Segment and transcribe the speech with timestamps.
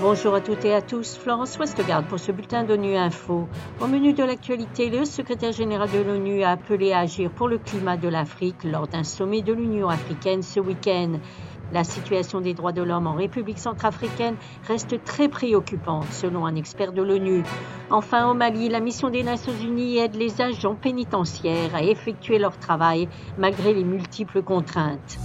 [0.00, 3.46] Bonjour à toutes et à tous, Florence Westgard pour ce bulletin d'ONU Info.
[3.80, 7.58] Au menu de l'actualité, le secrétaire général de l'ONU a appelé à agir pour le
[7.58, 11.18] climat de l'Afrique lors d'un sommet de l'Union africaine ce week-end.
[11.72, 14.36] La situation des droits de l'homme en République centrafricaine
[14.66, 17.42] reste très préoccupante, selon un expert de l'ONU.
[17.90, 22.58] Enfin, au Mali, la mission des Nations Unies aide les agents pénitentiaires à effectuer leur
[22.58, 25.18] travail malgré les multiples contraintes.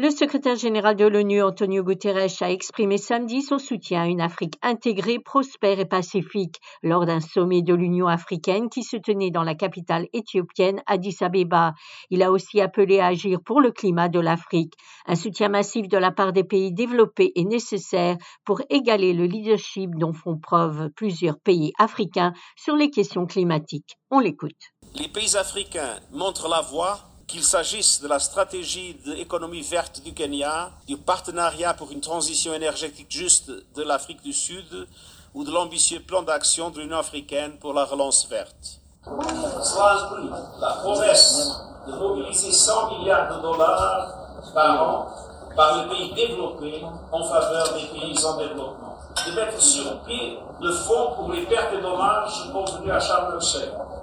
[0.00, 4.54] Le secrétaire général de l'ONU, Antonio Guterres, a exprimé samedi son soutien à une Afrique
[4.62, 9.56] intégrée, prospère et pacifique lors d'un sommet de l'Union africaine qui se tenait dans la
[9.56, 11.72] capitale éthiopienne Addis Abeba.
[12.10, 14.74] Il a aussi appelé à agir pour le climat de l'Afrique.
[15.04, 19.90] Un soutien massif de la part des pays développés est nécessaire pour égaler le leadership
[19.96, 23.96] dont font preuve plusieurs pays africains sur les questions climatiques.
[24.12, 24.62] On l'écoute.
[24.94, 30.70] Les pays africains montrent la voie qu'il s'agisse de la stratégie d'économie verte du Kenya,
[30.86, 34.88] du partenariat pour une transition énergétique juste de l'Afrique du Sud
[35.34, 38.80] ou de l'ambitieux plan d'action de l'Union africaine pour la relance verte.
[39.06, 41.50] La promesse
[41.86, 44.14] de mobiliser 100 milliards de dollars
[44.54, 45.06] par an
[45.54, 50.72] par les pays développés en faveur des pays en développement, de mettre sur pied le
[50.72, 53.97] fonds pour les pertes et dommages convenus à Charles el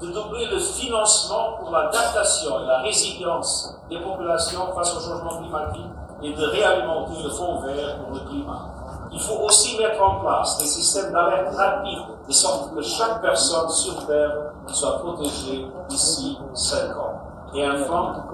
[0.00, 5.90] de doubler le financement pour l'adaptation et la résilience des populations face au changement climatique
[6.22, 8.68] et de réalimenter le fonds vert pour le climat.
[9.12, 13.70] Il faut aussi mettre en place des systèmes d'alerte rapide, de sorte que chaque personne
[13.70, 17.20] sur Terre soit protégée d'ici 5 ans.
[17.54, 18.24] Et enfin,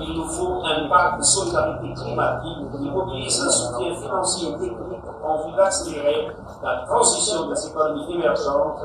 [0.00, 5.04] il nous faut un pacte de solidarité climatique qui mobilise un soutien financier et technique
[5.22, 6.28] en vue d'accélérer
[6.62, 8.84] la transition des économies émergentes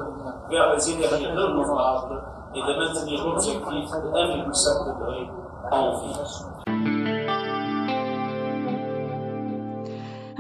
[0.49, 2.21] vers les énergies renouvelables
[2.55, 5.29] et de maintenir l'objectif de 1,5 degré
[5.71, 6.54] en vie.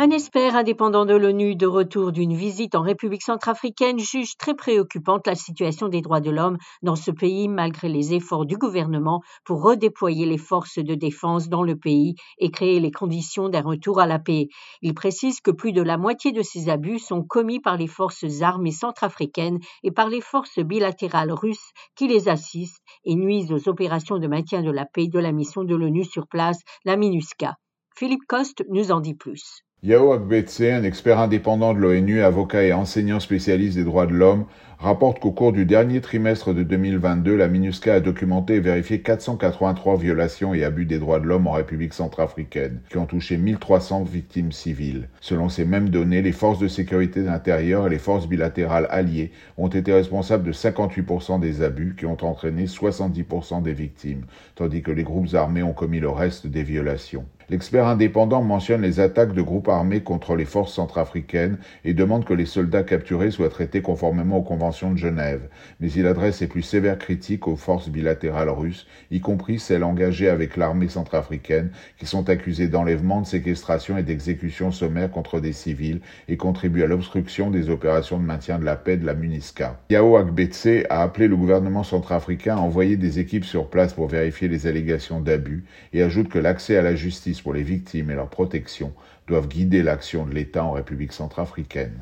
[0.05, 5.25] Un expert indépendant de l'ONU de retour d'une visite en République centrafricaine juge très préoccupante
[5.25, 9.63] la situation des droits de l'homme dans ce pays malgré les efforts du gouvernement pour
[9.63, 14.05] redéployer les forces de défense dans le pays et créer les conditions d'un retour à
[14.05, 14.49] la paix.
[14.83, 18.43] Il précise que plus de la moitié de ces abus sont commis par les forces
[18.43, 24.19] armées centrafricaines et par les forces bilatérales russes qui les assistent et nuisent aux opérations
[24.19, 27.55] de maintien de la paix de la mission de l'ONU sur place, la MINUSCA.
[27.97, 29.65] Philippe Coste nous en dit plus.
[29.85, 34.45] Yao Akbetse, un expert indépendant de l'ONU, avocat et enseignant spécialiste des droits de l'homme,
[34.79, 39.95] rapporte qu'au cours du dernier trimestre de 2022, la MINUSCA a documenté et vérifié 483
[39.97, 44.51] violations et abus des droits de l'homme en République centrafricaine, qui ont touché 1300 victimes
[44.51, 45.07] civiles.
[45.21, 49.67] Selon ces mêmes données, les forces de sécurité intérieure et les forces bilatérales alliées ont
[49.67, 54.25] été responsables de 58% des abus qui ont entraîné 70% des victimes,
[54.55, 57.25] tandis que les groupes armés ont commis le reste des violations.
[57.47, 62.33] L'expert indépendant mentionne les attaques de groupes armés contre les forces centrafricaines et demande que
[62.33, 65.47] les soldats capturés soient traités conformément aux conventions de Genève,
[65.79, 70.27] mais il adresse ses plus sévères critiques aux forces bilatérales russes, y compris celles engagées
[70.27, 71.69] avec l'armée centrafricaine,
[71.99, 76.87] qui sont accusées d'enlèvement, de séquestration et d'exécution sommaire contre des civils et contribuent à
[76.87, 79.79] l'obstruction des opérations de maintien de la paix de la MUNISCA.
[79.91, 84.47] Yao Akbetse a appelé le gouvernement centrafricain à envoyer des équipes sur place pour vérifier
[84.47, 85.63] les allégations d'abus
[85.93, 88.93] et ajoute que l'accès à la justice pour les victimes et leur protection
[89.27, 91.99] doivent guider l'action de l'État en République centrafricaine.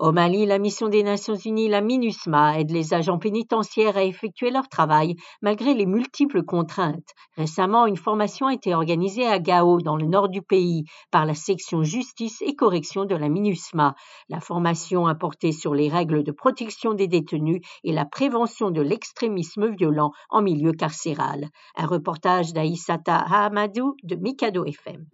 [0.00, 4.52] Au Mali, la mission des Nations Unies, la MINUSMA, aide les agents pénitentiaires à effectuer
[4.52, 7.14] leur travail malgré les multiples contraintes.
[7.36, 11.34] Récemment, une formation a été organisée à Gao, dans le nord du pays, par la
[11.34, 13.96] section justice et correction de la MINUSMA.
[14.28, 18.80] La formation a porté sur les règles de protection des détenus et la prévention de
[18.80, 21.48] l'extrémisme violent en milieu carcéral.
[21.76, 25.06] Un reportage d'Aïsata Hamadou de Mikado FM.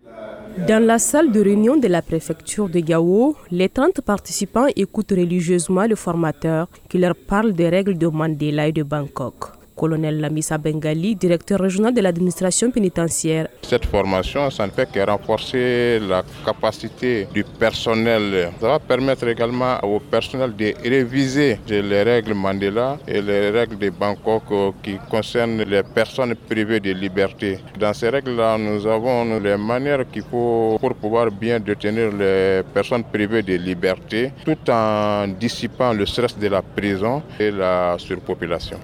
[0.68, 5.86] Dans la salle de réunion de la préfecture de Gao, les 30 participants écoutent religieusement
[5.86, 11.16] le formateur qui leur parle des règles de Mandela et de Bangkok colonel Lamissa Bengali,
[11.16, 13.48] directeur régional de l'administration pénitentiaire.
[13.62, 18.50] Cette formation, ça ne fait que renforcer la capacité du personnel.
[18.60, 23.90] Ça va permettre également au personnel de réviser les règles Mandela et les règles de
[23.90, 24.44] Bangkok
[24.82, 27.58] qui concernent les personnes privées de liberté.
[27.78, 33.04] Dans ces règles-là, nous avons les manières qu'il faut pour pouvoir bien détenir les personnes
[33.04, 38.78] privées de liberté tout en dissipant le stress de la prison et la surpopulation.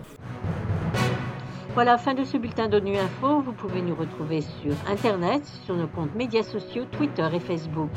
[1.74, 3.40] Voilà, fin de ce bulletin d'ONU Info.
[3.40, 7.88] Vous pouvez nous retrouver sur Internet, sur nos comptes médias sociaux, Twitter et Facebook.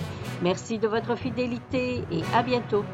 [0.43, 2.85] Merci de votre fidélité et à bientôt.